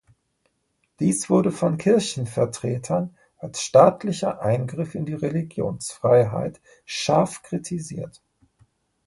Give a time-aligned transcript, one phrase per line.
[0.99, 8.19] Dies wurde von Kirchenvertretern als staatlicher Eingriff in die Religionsfreiheit scharf kritisiert.